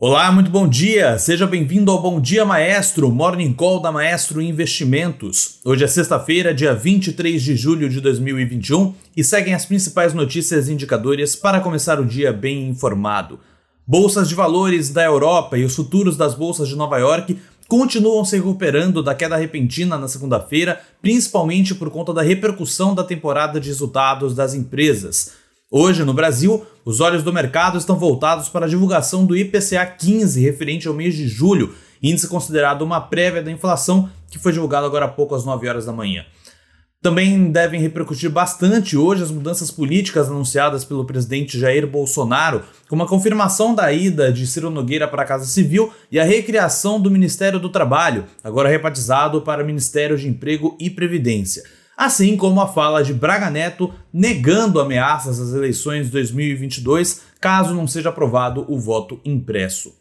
[0.00, 1.18] Olá, muito bom dia!
[1.18, 5.58] Seja bem-vindo ao Bom Dia Maestro, Morning Call da Maestro Investimentos.
[5.64, 10.72] Hoje é sexta-feira, dia 23 de julho de 2021 e seguem as principais notícias e
[10.72, 13.40] indicadores para começar o dia bem informado.
[13.84, 17.36] Bolsas de valores da Europa e os futuros das bolsas de Nova York
[17.66, 23.58] continuam se recuperando da queda repentina na segunda-feira, principalmente por conta da repercussão da temporada
[23.58, 25.32] de resultados das empresas.
[25.70, 30.40] Hoje, no Brasil, os olhos do mercado estão voltados para a divulgação do IPCA 15,
[30.40, 35.04] referente ao mês de julho, índice considerado uma prévia da inflação, que foi divulgado agora
[35.04, 36.24] há pouco às 9 horas da manhã.
[37.02, 43.06] Também devem repercutir bastante hoje as mudanças políticas anunciadas pelo presidente Jair Bolsonaro, como a
[43.06, 47.60] confirmação da ida de Ciro Nogueira para a Casa Civil e a recriação do Ministério
[47.60, 51.64] do Trabalho, agora rebatizado para Ministério de Emprego e Previdência
[51.98, 57.88] assim como a fala de Braga Neto negando ameaças às eleições de 2022 caso não
[57.88, 59.92] seja aprovado o voto impresso.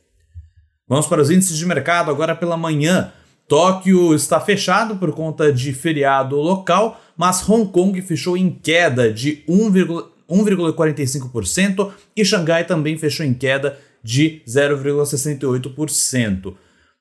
[0.88, 3.12] Vamos para os índices de mercado agora pela manhã.
[3.48, 9.44] Tóquio está fechado por conta de feriado local, mas Hong Kong fechou em queda de
[9.50, 16.54] 1,45% e Xangai também fechou em queda de 0,68%.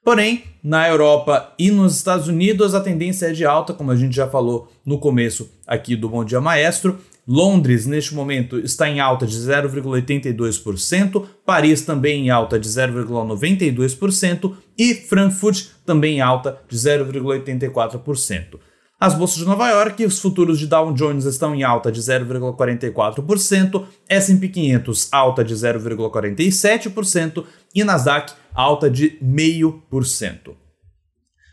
[0.06, 4.14] Porém, na Europa e nos Estados Unidos a tendência é de alta, como a gente
[4.14, 7.00] já falou no começo aqui do Bom Dia Maestro.
[7.26, 14.94] Londres, neste momento, está em alta de 0,82%, Paris também em alta de 0,92% e
[14.94, 18.60] Frankfurt também em alta de 0,84%.
[18.98, 23.84] As bolsas de Nova York, os futuros de Dow Jones estão em alta de 0,44%,
[24.08, 30.54] S&P 500 alta de 0,47% e Nasdaq alta de 0,5%.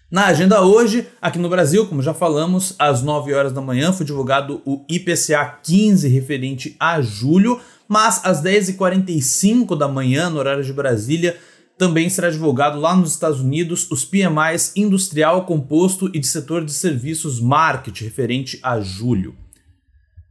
[0.09, 4.05] Na agenda hoje, aqui no Brasil, como já falamos, às 9 horas da manhã foi
[4.05, 10.71] divulgado o IPCA 15 referente a julho, mas às 10h45 da manhã, no horário de
[10.71, 11.35] Brasília,
[11.77, 16.71] também será divulgado lá nos Estados Unidos os PMIs industrial, composto e de setor de
[16.71, 19.35] serviços market referente a julho.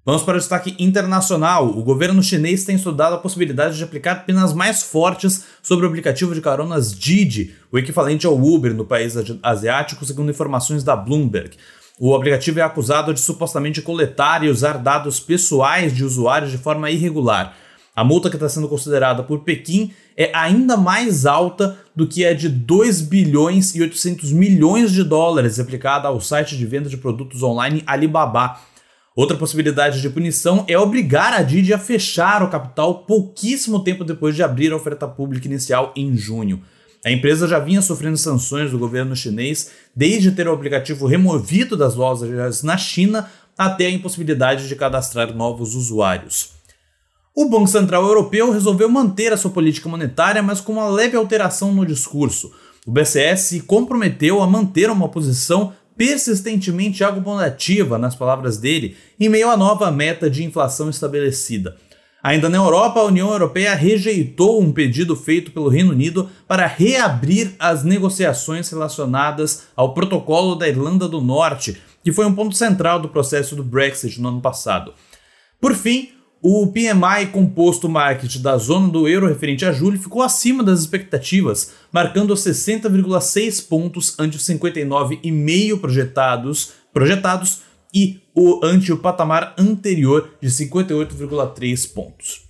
[0.04, 1.69] Vamos para o destaque internacional.
[1.69, 6.34] O governo chinês tem estudado a possibilidade de aplicar penas mais fortes sobre o aplicativo
[6.34, 11.56] de caronas Didi, o equivalente ao Uber no país asiático, segundo informações da Bloomberg.
[12.00, 16.91] O aplicativo é acusado de supostamente coletar e usar dados pessoais de usuários de forma
[16.91, 17.56] irregular.
[17.94, 22.32] A multa que está sendo considerada por Pequim é ainda mais alta do que a
[22.32, 27.42] de 2 bilhões e 800 milhões de dólares aplicada ao site de venda de produtos
[27.42, 28.58] online Alibaba
[29.14, 34.34] Outra possibilidade de punição é obrigar a Didi a fechar o capital pouquíssimo tempo depois
[34.34, 36.62] de abrir a oferta pública inicial em junho.
[37.04, 41.94] A empresa já vinha sofrendo sanções do governo chinês desde ter o aplicativo removido das
[41.94, 46.61] lojas na China até a impossibilidade de cadastrar novos usuários.
[47.34, 51.72] O Banco Central Europeu resolveu manter a sua política monetária, mas com uma leve alteração
[51.72, 52.53] no discurso.
[52.87, 59.48] O BCS se comprometeu a manter uma posição persistentemente argumentativa, nas palavras dele, em meio
[59.48, 61.75] à nova meta de inflação estabelecida.
[62.22, 67.54] Ainda na Europa, a União Europeia rejeitou um pedido feito pelo Reino Unido para reabrir
[67.59, 73.09] as negociações relacionadas ao protocolo da Irlanda do Norte, que foi um ponto central do
[73.09, 74.93] processo do Brexit no ano passado.
[75.59, 76.10] Por fim,
[76.42, 81.70] o PMI composto market da zona do euro referente a julho ficou acima das expectativas,
[81.92, 87.60] marcando 60,6 pontos ante os 59,5 projetados, projetados
[87.94, 92.42] e o ante o patamar anterior de 58,3 pontos.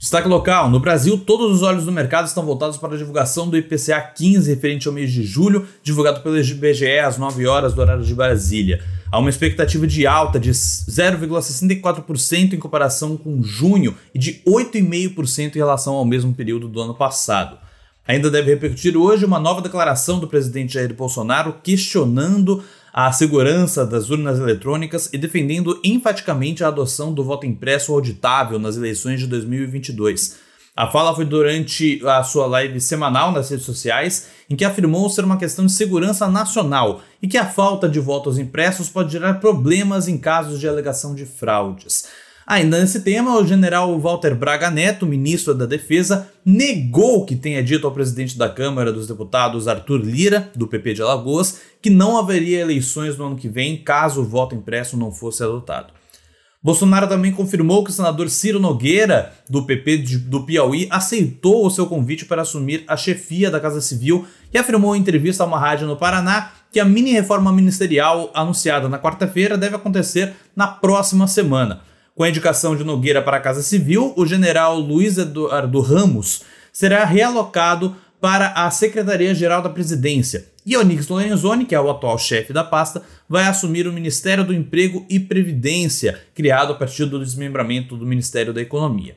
[0.00, 3.56] Destaque local: no Brasil, todos os olhos do mercado estão voltados para a divulgação do
[3.56, 8.02] IPCA 15 referente ao mês de julho, divulgado pelo IBGE às 9 horas do horário
[8.02, 8.82] de Brasília.
[9.12, 15.58] Há uma expectativa de alta de 0,64% em comparação com junho e de 8,5% em
[15.58, 17.58] relação ao mesmo período do ano passado.
[18.08, 24.08] Ainda deve repercutir hoje uma nova declaração do presidente Jair Bolsonaro questionando a segurança das
[24.08, 30.38] urnas eletrônicas e defendendo enfaticamente a adoção do voto impresso auditável nas eleições de 2022.
[30.74, 35.22] A fala foi durante a sua live semanal nas redes sociais, em que afirmou ser
[35.22, 40.08] uma questão de segurança nacional e que a falta de votos impressos pode gerar problemas
[40.08, 42.06] em casos de alegação de fraudes.
[42.46, 47.86] Ainda nesse tema, o general Walter Braga Neto, ministro da Defesa, negou que tenha dito
[47.86, 52.60] ao presidente da Câmara dos Deputados, Arthur Lira, do PP de Alagoas, que não haveria
[52.60, 55.92] eleições no ano que vem caso o voto impresso não fosse adotado.
[56.62, 59.98] Bolsonaro também confirmou que o senador Ciro Nogueira, do PP
[60.28, 64.24] do Piauí, aceitou o seu convite para assumir a chefia da Casa Civil
[64.54, 68.88] e afirmou em entrevista a uma rádio no Paraná que a mini reforma ministerial anunciada
[68.88, 71.80] na quarta-feira deve acontecer na próxima semana.
[72.14, 76.42] Com a indicação de Nogueira para a Casa Civil, o general Luiz Eduardo Ramos
[76.72, 80.51] será realocado para a Secretaria-Geral da Presidência.
[80.64, 84.54] E Onix Lorenzoni, que é o atual chefe da pasta, vai assumir o Ministério do
[84.54, 89.16] Emprego e Previdência, criado a partir do desmembramento do Ministério da Economia.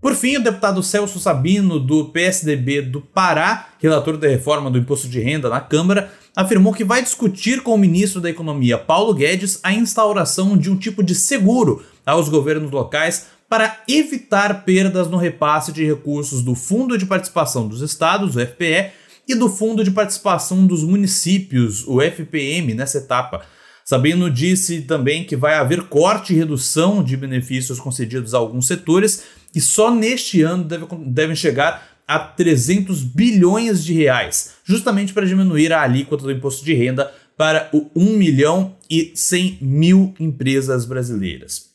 [0.00, 5.08] Por fim, o deputado Celso Sabino, do PSDB do Pará, relator da reforma do imposto
[5.08, 9.58] de renda na Câmara, afirmou que vai discutir com o ministro da Economia, Paulo Guedes,
[9.60, 15.72] a instauração de um tipo de seguro aos governos locais para evitar perdas no repasse
[15.72, 18.92] de recursos do Fundo de Participação dos Estados, o FPE,
[19.28, 23.44] e do Fundo de Participação dos Municípios, o FPM, nessa etapa.
[23.84, 29.24] Sabino disse também que vai haver corte e redução de benefícios concedidos a alguns setores
[29.54, 35.74] e só neste ano deve, devem chegar a 300 bilhões de reais, justamente para diminuir
[35.74, 41.68] a alíquota do imposto de renda para o 1 milhão e 100 mil empresas brasileiras.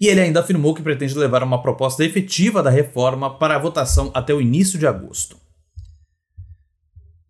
[0.00, 4.10] E ele ainda afirmou que pretende levar uma proposta efetiva da reforma para a votação
[4.12, 5.37] até o início de agosto.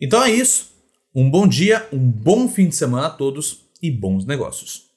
[0.00, 0.72] Então é isso.
[1.14, 4.87] Um bom dia, um bom fim de semana a todos e bons negócios.